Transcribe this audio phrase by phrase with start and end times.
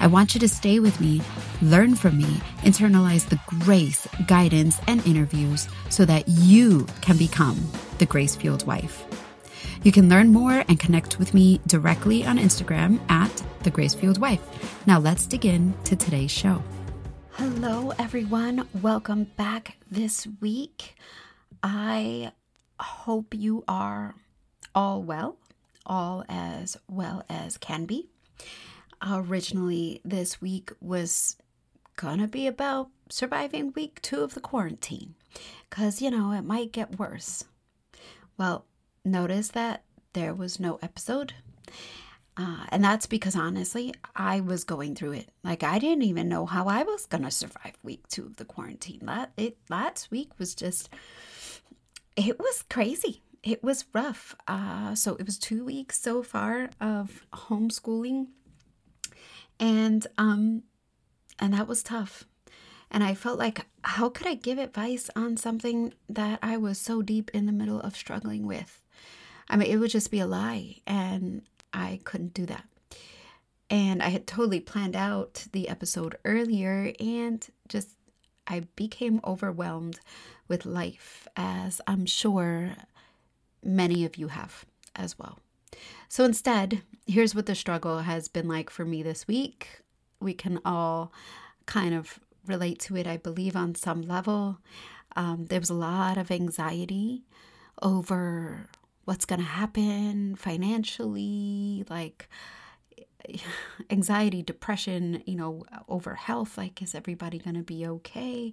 [0.00, 1.20] I want you to stay with me,
[1.60, 7.58] learn from me, internalize the grace, guidance, and interviews so that you can become
[7.98, 9.04] the grace fueled wife.
[9.82, 14.20] You can learn more and connect with me directly on Instagram at the Grace Fueled
[14.20, 14.40] Wife.
[14.86, 16.62] Now let's dig in to today's show.
[17.32, 18.68] Hello, everyone.
[18.82, 20.96] Welcome back this week.
[21.62, 22.32] I
[22.80, 24.14] hope you are
[24.74, 25.36] all well,
[25.86, 28.08] all as well as can be
[29.06, 31.36] originally this week was
[31.96, 35.14] gonna be about surviving week two of the quarantine.
[35.68, 37.44] Because you know it might get worse.
[38.36, 38.64] Well
[39.04, 41.34] notice that there was no episode.
[42.36, 45.30] Uh, and that's because honestly i was going through it.
[45.42, 49.00] Like i didn't even know how i was gonna survive week two of the quarantine.
[49.02, 50.88] That it last week was just
[52.16, 53.22] it was crazy.
[53.44, 54.34] It was rough.
[54.48, 58.26] Uh, so it was two weeks so far of homeschooling
[59.60, 60.62] and um
[61.38, 62.24] and that was tough.
[62.90, 67.02] And i felt like how could i give advice on something that i was so
[67.02, 68.80] deep in the middle of struggling with?
[69.48, 72.64] I mean it would just be a lie and i couldn't do that.
[73.70, 77.90] And i had totally planned out the episode earlier and just
[78.46, 80.00] i became overwhelmed
[80.48, 82.72] with life as i'm sure
[83.62, 84.64] many of you have
[84.96, 85.38] as well
[86.08, 89.80] so instead, here's what the struggle has been like for me this week.
[90.20, 91.12] We can all
[91.66, 94.58] kind of relate to it, I believe, on some level.
[95.16, 97.24] Um, there was a lot of anxiety
[97.82, 98.66] over
[99.04, 102.28] what's going to happen financially, like
[103.90, 106.58] anxiety, depression, you know, over health.
[106.58, 108.52] Like, is everybody going to be okay?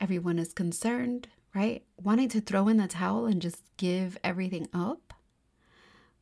[0.00, 1.82] Everyone is concerned, right?
[2.02, 5.05] Wanting to throw in the towel and just give everything up.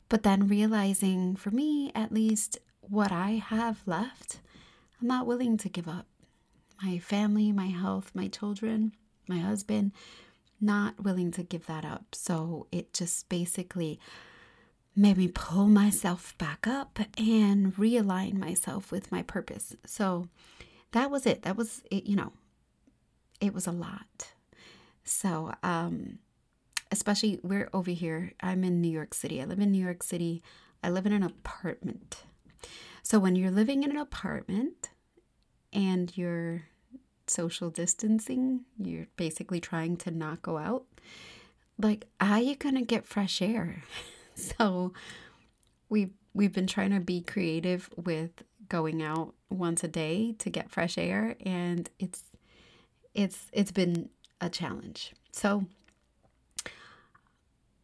[0.09, 4.39] But then realizing, for me at least, what I have left,
[5.01, 6.05] I'm not willing to give up.
[6.83, 8.93] My family, my health, my children,
[9.27, 9.91] my husband,
[10.61, 12.13] not willing to give that up.
[12.13, 13.99] So it just basically
[14.95, 19.75] made me pull myself back up and realign myself with my purpose.
[19.85, 20.29] So
[20.91, 21.41] that was it.
[21.41, 22.31] That was it, you know,
[23.41, 24.33] it was a lot.
[25.03, 26.19] So, um,
[26.91, 28.33] especially we're over here.
[28.41, 29.41] I'm in New York City.
[29.41, 30.43] I live in New York City.
[30.83, 32.23] I live in an apartment.
[33.03, 34.89] So when you're living in an apartment
[35.71, 36.63] and you're
[37.27, 40.85] social distancing, you're basically trying to not go out.
[41.77, 43.83] Like, how are you gonna get fresh air?
[44.35, 44.93] so
[45.89, 50.71] we we've been trying to be creative with going out once a day to get
[50.71, 52.23] fresh air and it's
[53.13, 54.09] it's it's been
[54.41, 55.13] a challenge.
[55.31, 55.65] So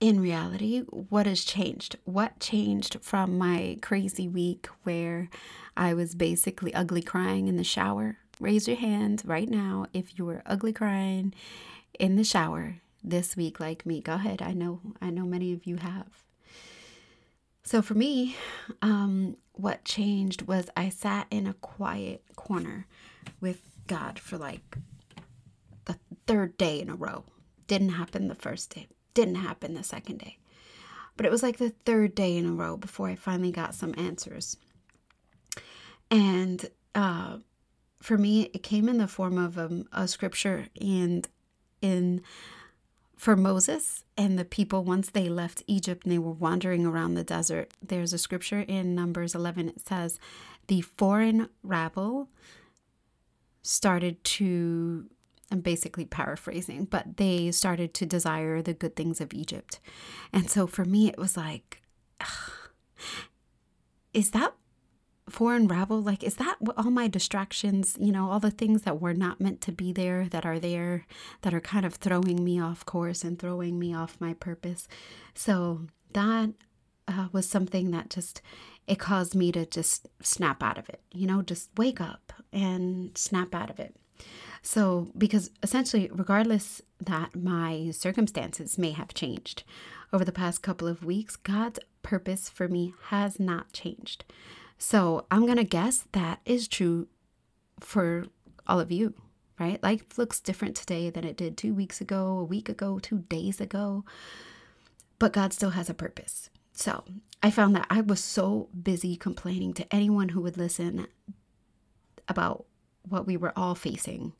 [0.02, 1.96] in reality, what has changed?
[2.06, 5.30] What changed from my crazy week where
[5.78, 8.18] I was basically ugly crying in the shower?
[8.40, 11.36] Raise your hand right now if you were ugly crying
[12.00, 14.02] in the shower this week like me.
[14.02, 14.42] Go ahead.
[14.42, 16.24] I know I know many of you have.
[17.64, 18.36] So for me,
[18.82, 22.88] um, what changed was I sat in a quiet corner
[23.40, 24.78] with God for like
[25.86, 27.24] the third day in a row.
[27.68, 30.38] Didn't happen the first day didn't happen the second day.
[31.18, 33.94] But it was like the third day in a row before I finally got some
[33.98, 34.58] answers.
[36.10, 36.66] And
[36.96, 37.38] uh,
[38.02, 41.28] for me, it came in the form of um, a scripture and
[41.82, 42.22] in
[43.22, 47.24] for Moses and the people once they left Egypt and they were wandering around the
[47.24, 47.72] desert.
[47.80, 49.70] There's a scripture in Numbers 11.
[49.70, 50.20] It says,
[50.66, 52.30] The foreign rabble
[53.62, 55.06] started to
[55.52, 59.80] I'm basically paraphrasing, but they started to desire the good things of Egypt.
[60.32, 61.82] And so for me, it was like,
[64.14, 64.54] is that
[65.30, 69.14] for unravel like is that all my distractions you know all the things that were
[69.14, 71.06] not meant to be there that are there
[71.42, 74.88] that are kind of throwing me off course and throwing me off my purpose?
[75.34, 75.82] So
[76.14, 76.50] that
[77.08, 78.42] uh, was something that just
[78.88, 83.18] it caused me to just snap out of it you know just wake up and
[83.18, 83.96] snap out of it
[84.62, 89.64] so because essentially regardless that my circumstances may have changed
[90.14, 94.24] over the past couple of weeks god's purpose for me has not changed
[94.82, 97.08] so I'm going to guess that is true
[97.80, 98.26] for
[98.66, 99.14] all of you,
[99.60, 99.82] right?
[99.84, 103.62] Life looks different today than it did two weeks ago, a week ago, two days
[103.62, 104.04] ago,
[105.20, 106.50] but God still has a purpose.
[106.74, 107.04] So
[107.44, 111.06] I found that I was so busy complaining to anyone who would listen
[112.28, 112.66] about
[113.08, 114.34] what we were all facing,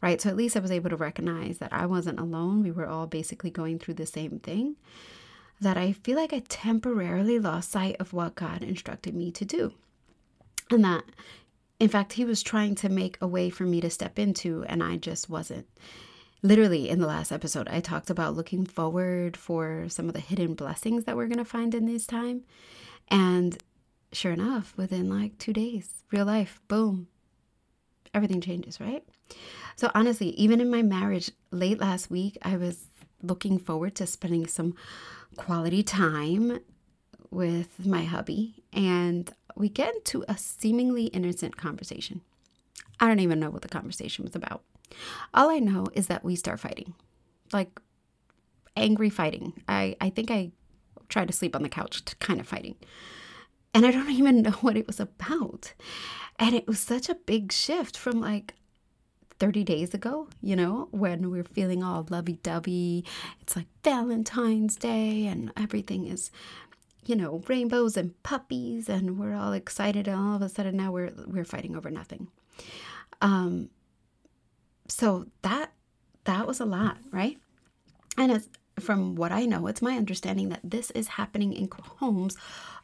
[0.00, 0.20] right?
[0.20, 2.62] So at least I was able to recognize that I wasn't alone.
[2.62, 4.76] We were all basically going through the same thing.
[5.60, 9.72] That I feel like I temporarily lost sight of what God instructed me to do.
[10.70, 11.04] And that,
[11.78, 14.82] in fact, he was trying to make a way for me to step into, and
[14.82, 15.66] I just wasn't.
[16.42, 20.54] Literally, in the last episode, I talked about looking forward for some of the hidden
[20.54, 22.42] blessings that we're going to find in this time.
[23.08, 23.56] And
[24.12, 27.08] sure enough, within like two days, real life, boom,
[28.14, 29.04] everything changes, right?
[29.76, 32.86] So, honestly, even in my marriage late last week, I was
[33.22, 34.74] looking forward to spending some
[35.36, 36.60] quality time
[37.30, 38.62] with my hubby.
[38.72, 42.20] And we get into a seemingly innocent conversation.
[43.00, 44.62] I don't even know what the conversation was about.
[45.32, 46.94] All I know is that we start fighting,
[47.52, 47.80] like
[48.76, 49.52] angry fighting.
[49.68, 50.52] I, I think I
[51.08, 52.76] tried to sleep on the couch, kind of fighting.
[53.74, 55.74] And I don't even know what it was about.
[56.38, 58.54] And it was such a big shift from like
[59.38, 63.04] 30 days ago, you know, when we are feeling all lovey dovey.
[63.40, 66.30] It's like Valentine's Day and everything is
[67.06, 70.90] you know, rainbows and puppies, and we're all excited, and all of a sudden now
[70.90, 72.28] we're we're fighting over nothing.
[73.20, 73.70] Um,
[74.88, 75.72] so that
[76.24, 77.38] that was a lot, right?
[78.16, 78.48] And as
[78.80, 81.68] from what I know, it's my understanding that this is happening in
[81.98, 82.36] homes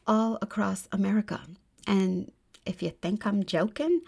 [0.06, 1.40] all across America.
[1.86, 2.30] And
[2.66, 4.02] if you think I'm joking,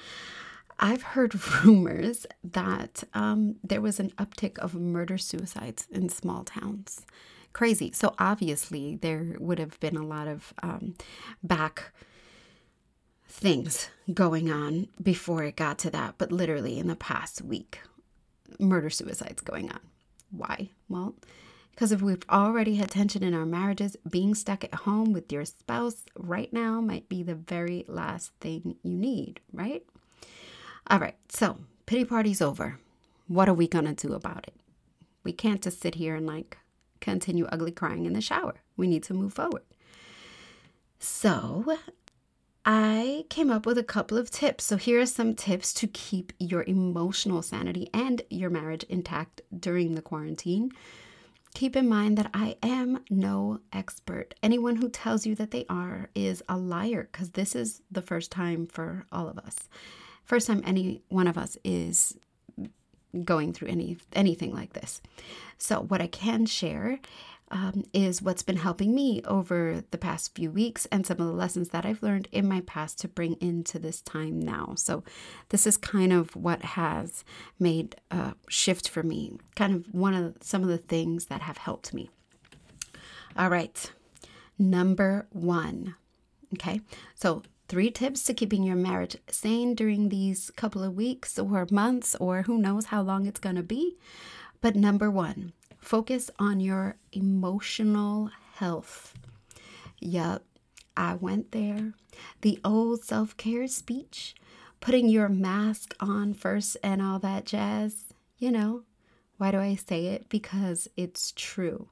[0.78, 1.34] I've heard
[1.64, 7.04] rumors that um, there was an uptick of murder suicides in small towns
[7.52, 7.92] crazy.
[7.92, 10.94] So obviously, there would have been a lot of um,
[11.42, 11.92] back
[13.28, 17.80] things going on before it got to that, but literally in the past week,
[18.58, 19.80] murder suicides going on.
[20.30, 20.70] Why?
[20.88, 21.14] Well,
[21.72, 25.44] because if we've already had tension in our marriages, being stuck at home with your
[25.44, 29.84] spouse right now might be the very last thing you need, right?
[30.88, 32.78] All right, so pity party's over.
[33.26, 34.54] What are we gonna do about it?
[35.24, 36.58] We can't just sit here and like
[37.00, 38.54] continue ugly crying in the shower.
[38.76, 39.62] We need to move forward.
[40.98, 41.78] So,
[42.64, 44.64] I came up with a couple of tips.
[44.64, 49.94] So, here are some tips to keep your emotional sanity and your marriage intact during
[49.94, 50.70] the quarantine.
[51.54, 54.34] Keep in mind that I am no expert.
[54.42, 58.30] Anyone who tells you that they are is a liar because this is the first
[58.30, 59.68] time for all of us.
[60.24, 62.16] First time any one of us is
[63.24, 65.02] going through any anything like this.
[65.58, 66.98] So what I can share
[67.52, 71.32] um, is what's been helping me over the past few weeks and some of the
[71.32, 74.72] lessons that I've learned in my past to bring into this time now.
[74.76, 75.04] So,
[75.50, 77.24] this is kind of what has
[77.60, 81.58] made a shift for me, kind of one of some of the things that have
[81.58, 82.10] helped me.
[83.36, 83.92] All right,
[84.58, 85.94] number one.
[86.54, 86.80] Okay,
[87.14, 92.14] so three tips to keeping your marriage sane during these couple of weeks or months,
[92.16, 93.96] or who knows how long it's going to be.
[94.62, 99.12] But number one, focus on your emotional health.
[100.00, 100.44] Yup,
[100.96, 101.92] I went there.
[102.40, 104.34] The old self care speech,
[104.80, 108.14] putting your mask on first and all that jazz.
[108.38, 108.82] You know,
[109.36, 110.28] why do I say it?
[110.28, 111.88] Because it's true.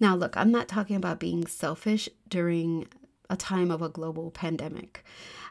[0.00, 2.86] Now, look, I'm not talking about being selfish during
[3.28, 5.04] a time of a global pandemic.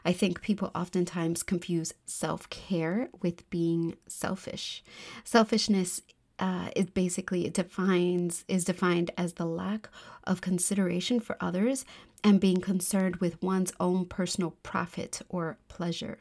[0.04, 4.84] I think people oftentimes confuse self care with being selfish.
[5.24, 6.00] Selfishness
[6.38, 9.88] uh, is basically it defines is defined as the lack
[10.24, 11.84] of consideration for others
[12.22, 16.18] and being concerned with one's own personal profit or pleasure.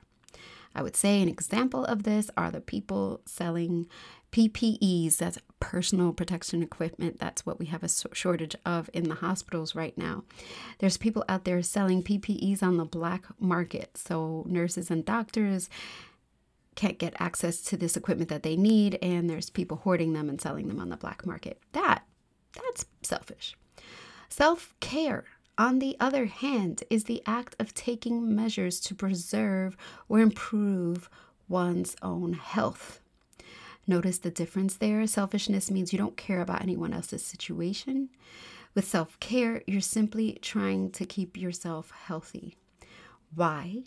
[0.76, 3.88] I would say an example of this are the people selling
[4.36, 7.20] PPEs, that's personal protection equipment.
[7.20, 10.26] That's what we have a shortage of in the hospitals right now.
[10.80, 13.98] There's people out there selling PPEs on the black market.
[13.98, 15.70] So nurses and doctors
[16.76, 20.40] can't get access to this equipment that they need and there's people hoarding them and
[20.40, 21.60] selling them on the black market.
[21.72, 22.04] That
[22.54, 23.56] that's selfish.
[24.30, 25.26] Self-care
[25.58, 29.78] on the other hand, is the act of taking measures to preserve
[30.10, 31.10] or improve
[31.48, 33.00] one's own health.
[33.88, 35.06] Notice the difference there.
[35.08, 38.10] Selfishness means you don't care about anyone else's situation.
[38.74, 42.58] With self care, you're simply trying to keep yourself healthy.
[43.34, 43.84] Why?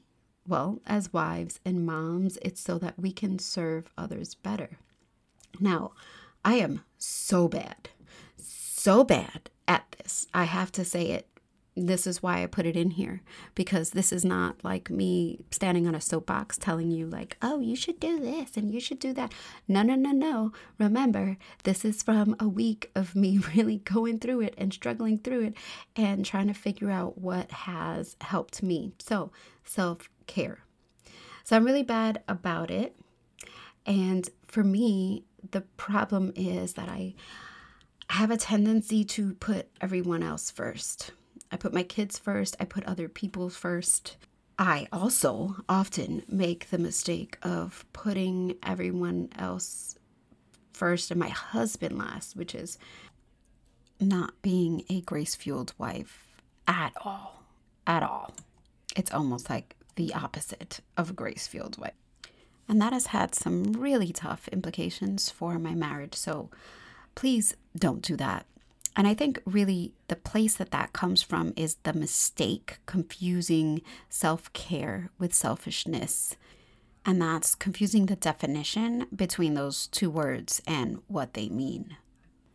[0.49, 4.79] Well, as wives and moms, it's so that we can serve others better.
[5.61, 5.93] Now,
[6.43, 7.91] I am so bad,
[8.37, 10.27] so bad at this.
[10.33, 11.29] I have to say it
[11.87, 13.23] this is why I put it in here
[13.55, 17.77] because this is not like me standing on a soapbox telling you, like, oh, you
[17.77, 19.33] should do this and you should do that.
[19.67, 20.53] No, no, no, no.
[20.79, 25.43] Remember, this is from a week of me really going through it and struggling through
[25.43, 25.55] it
[25.95, 28.93] and trying to figure out what has helped me.
[28.99, 29.31] So,
[29.65, 30.61] self care.
[31.43, 32.95] So, I'm really bad about it.
[33.85, 37.15] And for me, the problem is that I
[38.11, 41.13] have a tendency to put everyone else first.
[41.51, 44.17] I put my kids first, I put other people first.
[44.59, 49.97] I also often make the mistake of putting everyone else
[50.73, 52.79] first and my husband last, which is
[54.01, 56.27] not being a grace fueled wife
[56.67, 57.43] at all.
[57.87, 58.33] At all.
[58.97, 61.91] It's almost like the opposite of grace fueled way.
[62.69, 66.15] And that has had some really tough implications for my marriage.
[66.15, 66.51] So
[67.17, 68.47] please don't do that.
[68.95, 74.53] And I think really the place that that comes from is the mistake confusing self
[74.53, 76.37] care with selfishness.
[77.05, 81.97] And that's confusing the definition between those two words and what they mean.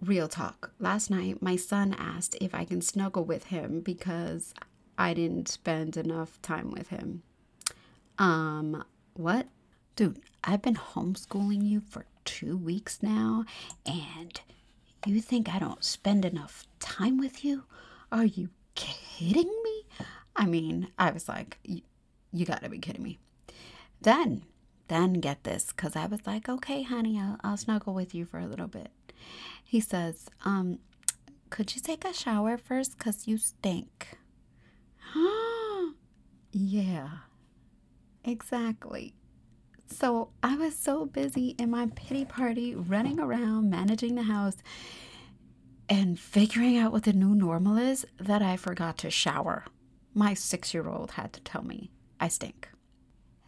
[0.02, 0.72] Real talk.
[0.80, 4.54] Last night, my son asked if I can snuggle with him because
[4.98, 7.24] I didn't spend enough time with him.
[8.18, 9.48] Um, what?
[9.96, 13.46] Dude, I've been homeschooling you for two weeks now,
[13.86, 14.40] and
[15.06, 17.64] you think I don't spend enough time with you?
[18.12, 19.86] Are you kidding me?
[20.36, 23.20] I mean, I was like, you gotta be kidding me.
[24.02, 24.44] Then,
[24.88, 28.40] then get this, because I was like, okay, honey, I'll, I'll snuggle with you for
[28.40, 28.92] a little bit.
[29.64, 30.80] He says, um,
[31.50, 32.98] could you take a shower first?
[32.98, 34.18] Because you stink.
[36.56, 37.08] Yeah,
[38.24, 39.14] exactly.
[39.86, 44.58] So I was so busy in my pity party, running around, managing the house,
[45.90, 49.66] and figuring out what the new normal is that I forgot to shower.
[50.14, 52.70] My six year old had to tell me I stink.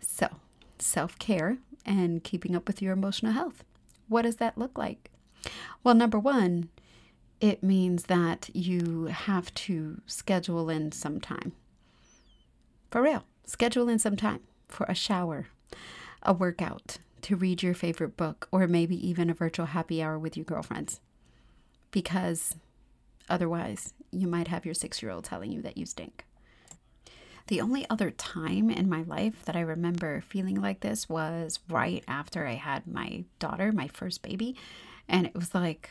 [0.01, 0.27] So,
[0.77, 3.63] self care and keeping up with your emotional health.
[4.07, 5.09] What does that look like?
[5.83, 6.69] Well, number one,
[7.39, 11.53] it means that you have to schedule in some time.
[12.91, 15.47] For real, schedule in some time for a shower,
[16.23, 20.37] a workout, to read your favorite book, or maybe even a virtual happy hour with
[20.37, 20.99] your girlfriends.
[21.91, 22.55] Because
[23.29, 26.25] otherwise, you might have your six year old telling you that you stink.
[27.47, 32.03] The only other time in my life that I remember feeling like this was right
[32.07, 34.55] after I had my daughter, my first baby.
[35.07, 35.89] And it was like,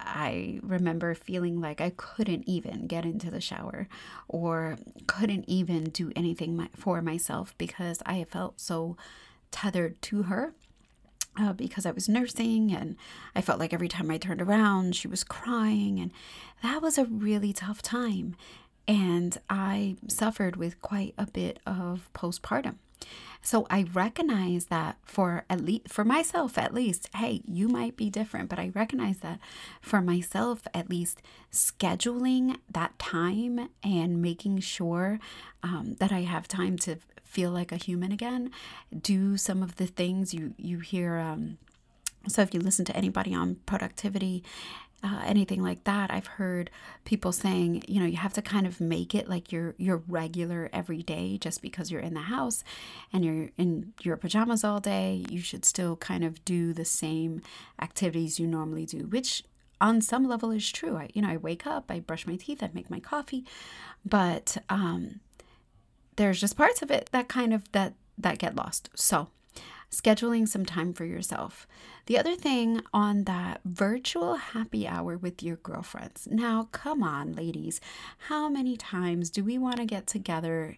[0.00, 3.88] I remember feeling like I couldn't even get into the shower
[4.28, 8.96] or couldn't even do anything for myself because I felt so
[9.50, 10.52] tethered to her
[11.38, 12.96] uh, because I was nursing and
[13.34, 15.98] I felt like every time I turned around, she was crying.
[16.00, 16.12] And
[16.62, 18.36] that was a really tough time.
[18.86, 22.76] And I suffered with quite a bit of postpartum.
[23.42, 28.08] So I recognize that for at least for myself at least, hey, you might be
[28.08, 29.38] different, but I recognize that
[29.82, 31.20] for myself at least,
[31.52, 35.20] scheduling that time and making sure
[35.62, 38.50] um, that I have time to feel like a human again,
[38.98, 41.18] do some of the things you you hear.
[41.18, 41.58] Um,
[42.26, 44.42] so if you listen to anybody on productivity
[45.04, 46.10] uh, anything like that.
[46.10, 46.70] I've heard
[47.04, 50.70] people saying, you know, you have to kind of make it like your your regular
[50.72, 52.64] every day just because you're in the house
[53.12, 57.42] and you're in your pajamas all day, you should still kind of do the same
[57.80, 59.44] activities you normally do, which
[59.80, 60.96] on some level is true.
[60.96, 63.44] I, you know, I wake up, I brush my teeth, I make my coffee,
[64.04, 65.20] but um,
[66.16, 68.88] there's just parts of it that kind of that that get lost.
[68.94, 69.28] So
[70.00, 71.66] scheduling some time for yourself.
[72.06, 76.28] The other thing on that virtual happy hour with your girlfriends.
[76.30, 77.80] Now, come on, ladies.
[78.28, 80.76] How many times do we want to get together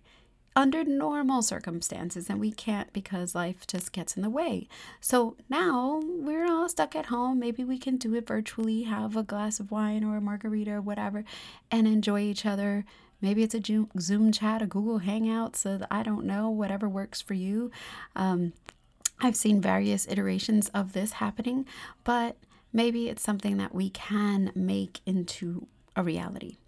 [0.56, 4.66] under normal circumstances and we can't because life just gets in the way.
[5.02, 7.38] So now we're all stuck at home.
[7.38, 10.80] Maybe we can do it virtually, have a glass of wine or a margarita or
[10.80, 11.25] whatever,
[11.70, 12.87] and enjoy each other.
[13.20, 17.35] Maybe it's a Zoom chat, a Google Hangout, so I don't know, whatever works for
[17.35, 17.70] you.
[18.14, 18.54] Um,
[19.20, 21.66] I've seen various iterations of this happening,
[22.04, 22.37] but
[22.73, 26.58] maybe it's something that we can make into a reality.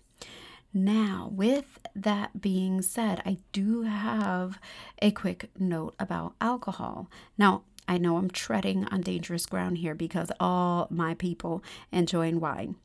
[0.72, 4.58] Now, with that being said, I do have
[5.00, 7.10] a quick note about alcohol.
[7.36, 12.76] Now, I know I'm treading on dangerous ground here because all my people enjoy wine.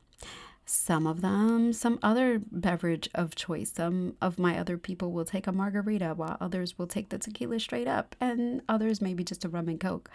[0.66, 3.70] Some of them, some other beverage of choice.
[3.70, 7.60] Some of my other people will take a margarita, while others will take the tequila
[7.60, 10.08] straight up, and others maybe just a rum and coke.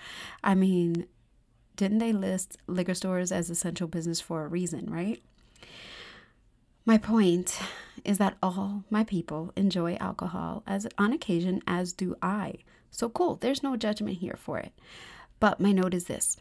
[0.43, 1.05] I mean,
[1.75, 5.21] didn't they list liquor stores as essential business for a reason, right?
[6.83, 7.59] My point
[8.03, 12.55] is that all my people enjoy alcohol as on occasion as do I.
[12.89, 14.73] So cool, there's no judgment here for it.
[15.39, 16.37] But my note is this.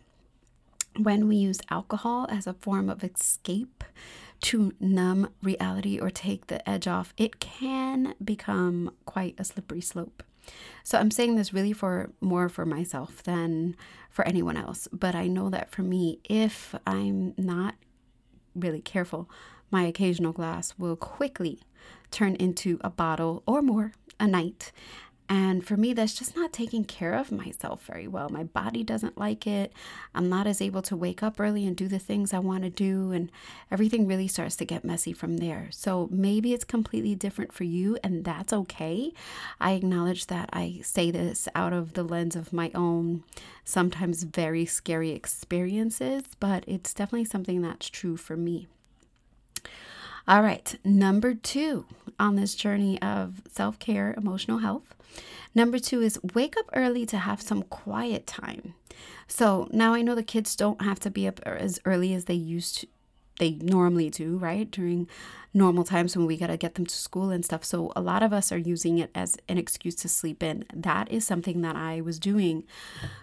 [0.96, 3.84] When we use alcohol as a form of escape
[4.40, 10.22] to numb reality or take the edge off, it can become quite a slippery slope.
[10.82, 13.76] So I'm saying this really for more for myself than
[14.10, 14.88] for anyone else.
[14.92, 17.74] But I know that for me, if I'm not
[18.54, 19.28] really careful,
[19.70, 21.60] my occasional glass will quickly
[22.10, 24.72] turn into a bottle or more a night.
[25.28, 28.30] And for me, that's just not taking care of myself very well.
[28.30, 29.72] My body doesn't like it.
[30.14, 32.70] I'm not as able to wake up early and do the things I want to
[32.70, 33.12] do.
[33.12, 33.30] And
[33.70, 35.68] everything really starts to get messy from there.
[35.70, 39.12] So maybe it's completely different for you, and that's okay.
[39.60, 43.22] I acknowledge that I say this out of the lens of my own,
[43.64, 48.66] sometimes very scary experiences, but it's definitely something that's true for me.
[50.26, 51.86] All right, number two
[52.18, 54.94] on this journey of self care, emotional health.
[55.54, 58.74] Number two is wake up early to have some quiet time.
[59.26, 62.34] So now I know the kids don't have to be up as early as they
[62.34, 62.86] used to,
[63.38, 64.70] they normally do, right?
[64.70, 65.08] During
[65.54, 67.64] normal times when we got to get them to school and stuff.
[67.64, 70.64] So a lot of us are using it as an excuse to sleep in.
[70.74, 72.64] That is something that I was doing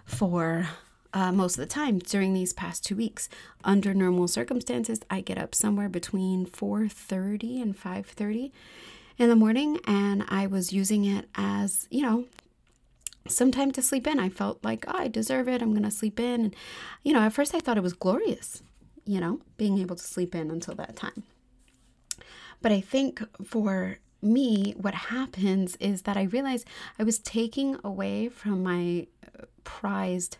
[0.05, 0.67] for
[1.13, 3.29] uh, most of the time during these past two weeks.
[3.63, 8.51] Under normal circumstances, I get up somewhere between 4:30 and 5:30
[9.17, 12.25] in the morning, and I was using it as you know
[13.27, 14.19] some time to sleep in.
[14.19, 15.61] I felt like oh, I deserve it.
[15.61, 16.55] I'm gonna sleep in, and
[17.03, 18.61] you know at first I thought it was glorious,
[19.05, 21.23] you know, being able to sleep in until that time.
[22.61, 28.29] But I think for me, what happens is that I realized I was taking away
[28.29, 29.07] from my
[29.39, 30.37] uh, prized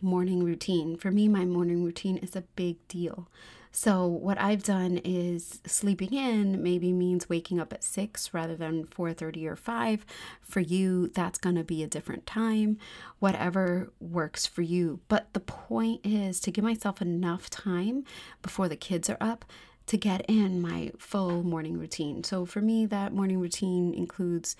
[0.00, 0.96] morning routine.
[0.96, 3.28] For me, my morning routine is a big deal.
[3.74, 8.84] So, what I've done is sleeping in maybe means waking up at 6 rather than
[8.84, 10.04] 4:30 or 5.
[10.42, 12.76] For you, that's going to be a different time,
[13.18, 15.00] whatever works for you.
[15.08, 18.04] But the point is to give myself enough time
[18.42, 19.46] before the kids are up
[19.86, 22.22] to get in my full morning routine.
[22.24, 24.54] So, for me, that morning routine includes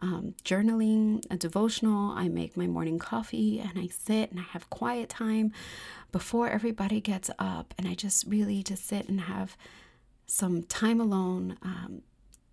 [0.00, 2.12] um, journaling, a devotional.
[2.12, 5.52] I make my morning coffee and I sit and I have quiet time
[6.10, 7.74] before everybody gets up.
[7.78, 9.56] And I just really just sit and have
[10.26, 12.02] some time alone, um,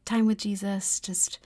[0.05, 1.39] time with Jesus, just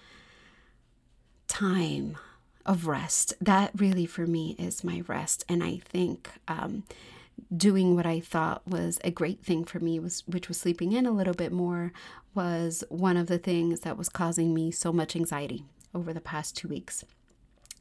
[1.47, 2.17] time
[2.65, 3.33] of rest.
[3.39, 5.45] That really for me is my rest.
[5.47, 6.83] And I think um,
[7.55, 11.05] doing what I thought was a great thing for me was which was sleeping in
[11.05, 11.91] a little bit more
[12.33, 16.55] was one of the things that was causing me so much anxiety over the past
[16.55, 17.03] two weeks.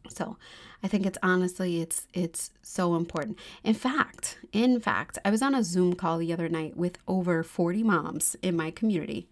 [0.09, 0.37] So
[0.83, 3.38] I think it's honestly it's it's so important.
[3.62, 7.42] In fact, in fact, I was on a Zoom call the other night with over
[7.42, 9.29] 40 moms in my community.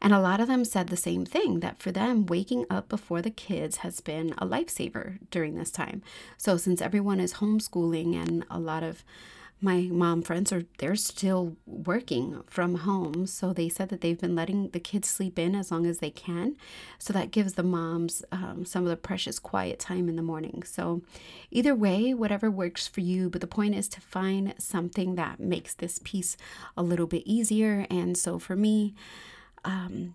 [0.00, 3.20] And a lot of them said the same thing that for them waking up before
[3.20, 6.02] the kids has been a lifesaver during this time.
[6.38, 9.04] So since everyone is homeschooling and a lot of
[9.64, 13.26] my mom friends are they're still working from home.
[13.26, 16.10] So they said that they've been letting the kids sleep in as long as they
[16.10, 16.56] can.
[16.98, 20.64] So that gives the moms um, some of the precious quiet time in the morning.
[20.64, 21.00] So
[21.50, 23.30] either way whatever works for you.
[23.30, 26.36] But the point is to find something that makes this piece
[26.76, 27.86] a little bit easier.
[27.88, 28.94] And so for me
[29.64, 30.14] um,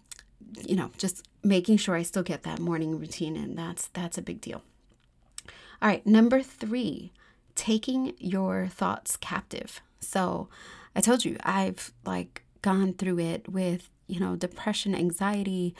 [0.63, 3.35] you know just making sure i still get that morning routine.
[3.35, 4.61] And that's that's a big deal.
[5.81, 7.13] All right number three
[7.59, 9.81] taking your thoughts captive.
[9.99, 10.47] So
[10.95, 15.75] I told you, I've like gone through it with, you know, depression, anxiety,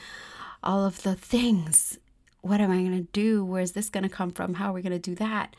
[0.62, 1.98] all of the things.
[2.42, 3.46] What am I going to do?
[3.46, 4.56] Where's this going to come from?
[4.56, 5.56] How are we going to do that?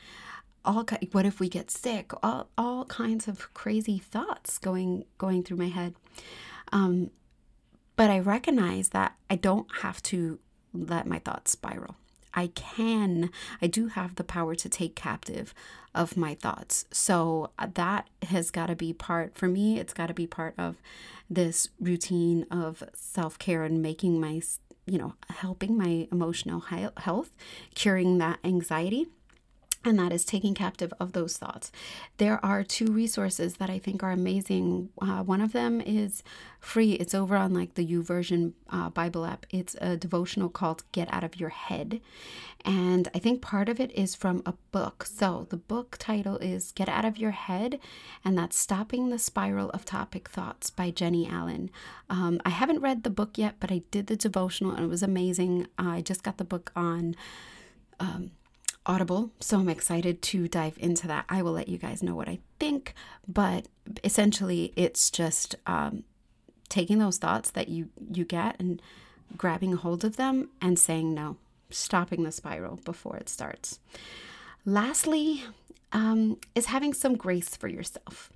[0.62, 2.12] All what if we get sick?
[2.22, 5.94] All all kinds of crazy thoughts going going through my head.
[6.70, 7.10] Um,
[7.96, 10.38] but I recognize that I don't have to
[10.74, 11.96] let my thoughts spiral.
[12.34, 15.54] I can, I do have the power to take captive
[15.94, 16.84] of my thoughts.
[16.92, 20.54] So uh, that has got to be part, for me, it's got to be part
[20.56, 20.76] of
[21.28, 24.40] this routine of self care and making my,
[24.86, 27.30] you know, helping my emotional health,
[27.74, 29.06] curing that anxiety.
[29.82, 31.72] And that is taking captive of those thoughts.
[32.18, 34.90] There are two resources that I think are amazing.
[35.00, 36.22] Uh, one of them is
[36.60, 36.92] free.
[36.92, 39.46] It's over on like the YouVersion uh, Bible app.
[39.48, 42.02] It's a devotional called "Get Out of Your Head,"
[42.62, 45.06] and I think part of it is from a book.
[45.06, 47.80] So the book title is "Get Out of Your Head,"
[48.22, 51.70] and that's "Stopping the Spiral of Toxic Thoughts" by Jennie Allen.
[52.10, 55.02] Um, I haven't read the book yet, but I did the devotional and it was
[55.02, 55.68] amazing.
[55.78, 57.16] I just got the book on.
[57.98, 58.32] Um,
[58.90, 61.24] Audible, so I'm excited to dive into that.
[61.28, 62.92] I will let you guys know what I think,
[63.28, 63.68] but
[64.02, 66.02] essentially, it's just um,
[66.68, 68.82] taking those thoughts that you you get and
[69.36, 71.36] grabbing hold of them and saying no,
[71.70, 73.78] stopping the spiral before it starts.
[74.64, 75.44] Lastly,
[75.92, 78.32] um, is having some grace for yourself.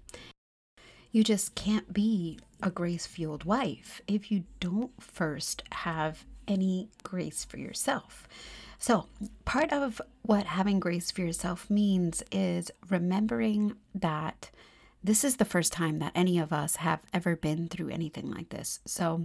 [1.11, 7.45] You just can't be a grace fueled wife if you don't first have any grace
[7.45, 8.29] for yourself.
[8.87, 9.07] So,
[9.47, 14.51] part of what having grace for yourself means is remembering that
[15.03, 18.51] this is the first time that any of us have ever been through anything like
[18.51, 18.81] this.
[18.85, 19.25] So,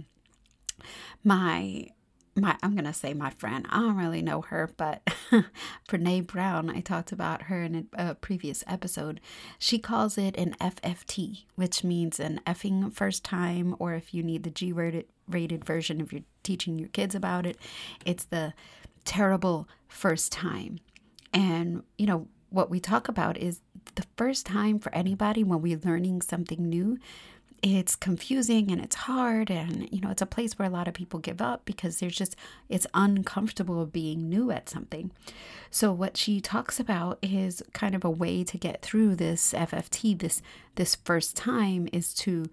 [1.22, 1.88] my
[2.36, 3.66] my I'm gonna say my friend.
[3.70, 5.02] I don't really know her, but
[5.88, 6.70] Brene Brown.
[6.70, 9.20] I talked about her in a, a, previous episode.
[9.58, 14.44] She calls it an FFT, which means an effing first time, or if you need
[14.44, 17.56] the G rated rated version, if you're teaching your kids about it,
[18.04, 18.54] it's the
[19.04, 20.78] terrible first time.
[21.32, 23.60] And, you know, what we talk about is
[23.94, 26.98] the first time for anybody when we're learning something new,
[27.62, 29.50] it's confusing and it's hard.
[29.50, 32.16] And, you know, it's a place where a lot of people give up because there's
[32.16, 32.36] just,
[32.68, 35.10] it's uncomfortable being new at something.
[35.70, 40.18] So, what she talks about is kind of a way to get through this FFT,
[40.18, 40.42] this,
[40.74, 42.46] this first time is to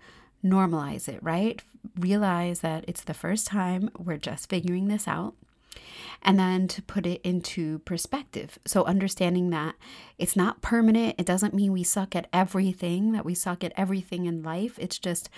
[0.44, 1.62] normalize it, right?
[1.98, 5.34] Realize that it's the first time we're just figuring this out
[6.22, 8.60] and then to put it into perspective.
[8.66, 9.76] So, understanding that
[10.18, 14.26] it's not permanent, it doesn't mean we suck at everything, that we suck at everything
[14.26, 14.78] in life.
[14.80, 15.30] It's just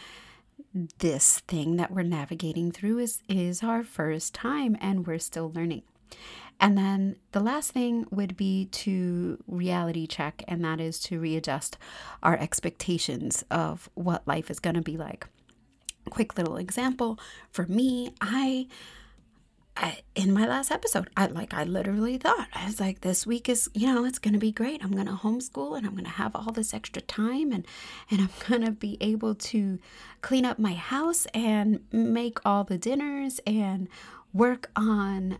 [0.99, 5.83] this thing that we're navigating through is, is our first time and we're still learning.
[6.59, 11.77] And then the last thing would be to reality check, and that is to readjust
[12.21, 15.27] our expectations of what life is going to be like.
[16.09, 17.17] Quick little example
[17.51, 18.67] for me, I
[20.15, 23.69] In my last episode, I like I literally thought I was like, this week is
[23.73, 24.83] you know it's gonna be great.
[24.83, 27.65] I'm gonna homeschool and I'm gonna have all this extra time and
[28.11, 29.79] and I'm gonna be able to
[30.21, 33.87] clean up my house and make all the dinners and
[34.33, 35.39] work on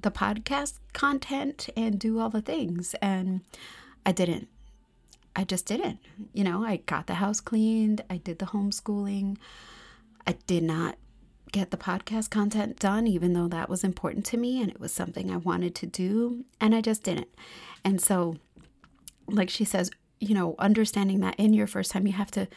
[0.00, 2.94] the podcast content and do all the things.
[3.02, 3.40] And
[4.06, 4.48] I didn't.
[5.34, 5.98] I just didn't.
[6.32, 8.04] You know, I got the house cleaned.
[8.08, 9.38] I did the homeschooling.
[10.26, 10.96] I did not
[11.52, 14.92] get the podcast content done, even though that was important to me and it was
[14.92, 17.28] something I wanted to do, and I just didn't.
[17.84, 18.36] And so,
[19.28, 22.48] like she says, you know, understanding that in your first time, you have to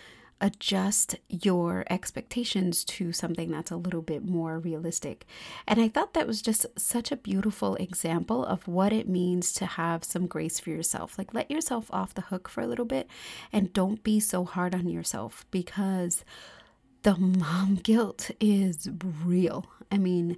[0.41, 5.25] adjust your expectations to something that's a little bit more realistic.
[5.67, 9.65] And I thought that was just such a beautiful example of what it means to
[9.65, 11.17] have some grace for yourself.
[11.17, 13.07] Like, let yourself off the hook for a little bit
[13.53, 16.25] and don't be so hard on yourself because
[17.05, 18.89] the mom guilt is
[19.23, 19.67] real.
[19.91, 20.37] I mean,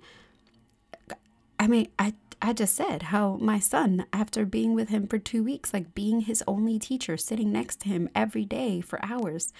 [1.57, 5.45] I mean, I I just said how my son, after being with him for two
[5.45, 9.53] weeks, like being his only teacher, sitting next to him every day for hours,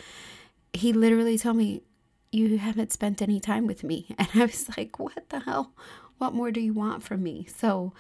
[0.74, 1.82] he literally told me,
[2.34, 4.08] You haven't spent any time with me.
[4.18, 5.72] And I was like, What the hell?
[6.18, 7.48] What more do you want from me?
[7.56, 7.94] So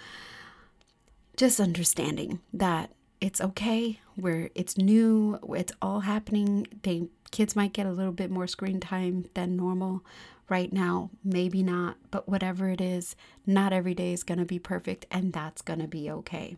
[1.37, 6.67] just understanding that it's okay, where it's new, it's all happening.
[6.83, 10.03] They kids might get a little bit more screen time than normal
[10.49, 11.09] right now.
[11.23, 15.33] Maybe not, but whatever it is, not every day is going to be perfect, and
[15.33, 16.57] that's going to be okay.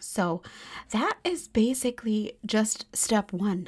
[0.00, 0.42] So,
[0.90, 3.66] that is basically just step one.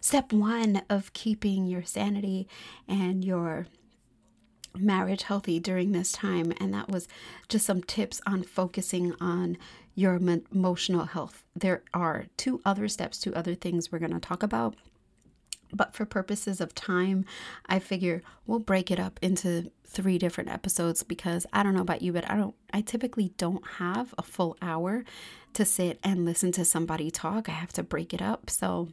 [0.00, 2.48] Step one of keeping your sanity
[2.88, 3.66] and your
[4.76, 6.52] marriage healthy during this time.
[6.60, 7.08] And that was
[7.48, 9.56] just some tips on focusing on
[9.94, 11.42] your emotional health.
[11.56, 14.76] There are two other steps, two other things we're going to talk about
[15.72, 17.24] but for purposes of time,
[17.66, 22.02] I figure we'll break it up into three different episodes because I don't know about
[22.02, 25.04] you, but I don't I typically don't have a full hour
[25.54, 27.48] to sit and listen to somebody talk.
[27.48, 28.50] I have to break it up.
[28.50, 28.88] So,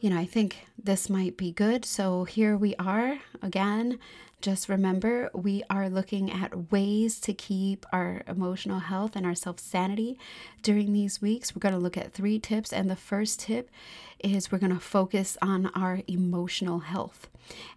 [0.00, 1.84] you know, I think this might be good.
[1.84, 3.98] So here we are again
[4.42, 9.58] just remember, we are looking at ways to keep our emotional health and our self
[9.58, 10.18] sanity
[10.62, 11.54] during these weeks.
[11.54, 12.72] We're going to look at three tips.
[12.72, 13.70] And the first tip
[14.18, 17.28] is we're going to focus on our emotional health.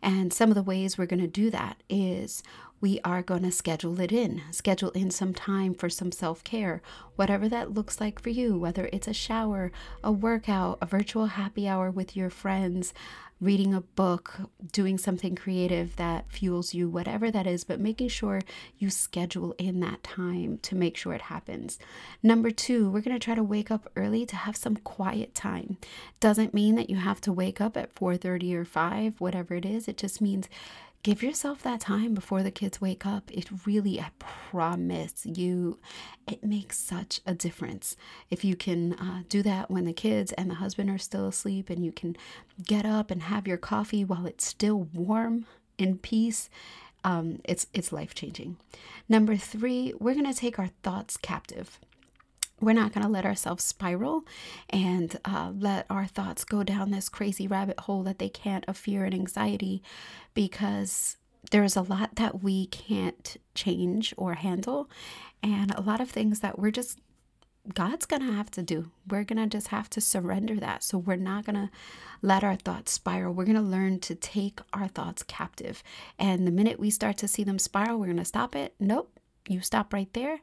[0.01, 2.43] And some of the ways we're going to do that is
[2.81, 6.81] we are going to schedule it in, schedule in some time for some self care,
[7.15, 9.71] whatever that looks like for you, whether it's a shower,
[10.03, 12.93] a workout, a virtual happy hour with your friends,
[13.41, 14.35] reading a book,
[14.71, 18.41] doing something creative that fuels you, whatever that is, but making sure
[18.77, 21.79] you schedule in that time to make sure it happens.
[22.21, 25.77] Number two, we're going to try to wake up early to have some quiet time.
[26.19, 29.87] Doesn't mean that you have to wake up at 4:30 or 5, whatever it is.
[29.87, 30.49] It just means
[31.03, 33.31] give yourself that time before the kids wake up.
[33.31, 35.79] It really, I promise you,
[36.27, 37.95] it makes such a difference.
[38.29, 41.69] If you can uh, do that when the kids and the husband are still asleep
[41.69, 42.15] and you can
[42.65, 45.45] get up and have your coffee while it's still warm
[45.77, 46.49] in peace.
[47.03, 48.57] Um, it's it's life changing.
[49.07, 51.79] Number three, we're gonna take our thoughts captive
[52.61, 54.23] we're not going to let ourselves spiral
[54.69, 58.77] and uh, let our thoughts go down this crazy rabbit hole that they can't of
[58.77, 59.81] fear and anxiety
[60.33, 61.17] because
[61.51, 64.89] there's a lot that we can't change or handle
[65.41, 66.99] and a lot of things that we're just
[67.73, 68.89] God's going to have to do.
[69.07, 70.81] We're going to just have to surrender that.
[70.81, 71.69] So we're not going to
[72.21, 73.33] let our thoughts spiral.
[73.33, 75.83] We're going to learn to take our thoughts captive.
[76.17, 78.73] And the minute we start to see them spiral, we're going to stop it.
[78.79, 80.39] Nope, you stop right there.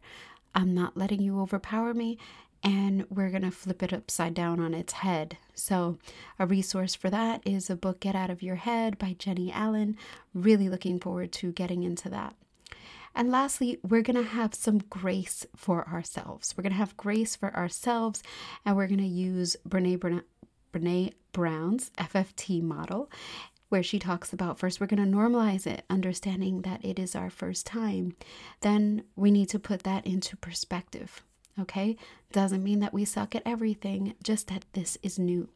[0.56, 2.18] I'm not letting you overpower me.
[2.62, 5.36] And we're going to flip it upside down on its head.
[5.54, 5.98] So,
[6.38, 9.96] a resource for that is a book, Get Out of Your Head by Jennie Allen.
[10.34, 12.34] Really looking forward to getting into that.
[13.14, 16.54] And lastly, we're going to have some grace for ourselves.
[16.56, 18.22] We're going to have grace for ourselves,
[18.64, 20.22] and we're going to use Brene,
[20.72, 23.10] Brene Brown's FFT model
[23.68, 27.30] where she talks about first we're going to normalize it, understanding that it is our
[27.30, 28.14] first time.
[28.60, 31.22] Then we need to put that into perspective.
[31.58, 31.96] Okay,
[32.32, 35.48] doesn't mean that we suck at everything, just that this is new.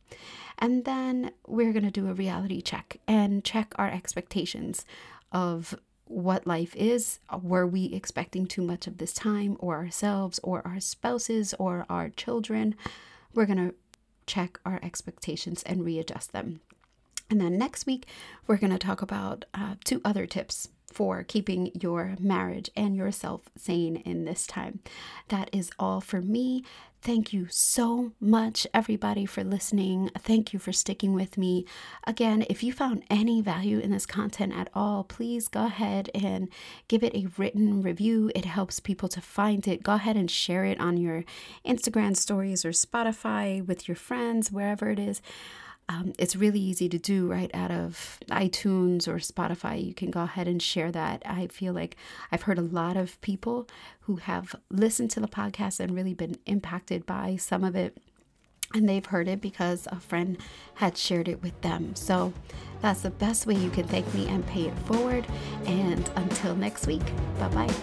[0.59, 4.87] And then we're going to do a reality check and check our expectations
[5.31, 5.75] of
[6.07, 7.21] what life is.
[7.43, 12.09] Were we expecting too much of this time, or ourselves, or our spouses, or our
[12.09, 12.75] children?
[13.35, 13.75] We're going to
[14.27, 16.63] check our expectations and readjust them.
[17.31, 18.07] And then next week,
[18.47, 23.43] we're going to talk about uh, two other tips for keeping your marriage and yourself
[23.57, 24.81] sane in this time.
[25.29, 26.65] That is all for me.
[27.03, 30.11] Thank you so much, everybody, for listening.
[30.19, 31.65] Thank you for sticking with me.
[32.07, 36.49] Again, if you found any value in this content at all, please go ahead and
[36.89, 38.31] give it a written review.
[38.35, 39.83] It helps people to find it.
[39.83, 41.25] Go ahead and share it on your
[41.65, 45.23] Instagram stories or Spotify with your friends, wherever it is.
[45.91, 49.85] Um, it's really easy to do right out of iTunes or Spotify.
[49.85, 51.21] You can go ahead and share that.
[51.27, 51.97] I feel like
[52.31, 53.69] I've heard a lot of people
[54.03, 57.99] who have listened to the podcast and really been impacted by some of it.
[58.73, 60.39] And they've heard it because a friend
[60.75, 61.97] had shared it with them.
[61.97, 62.33] So
[62.81, 65.27] that's the best way you can thank me and pay it forward.
[65.67, 67.03] And until next week,
[67.41, 67.75] bye bye.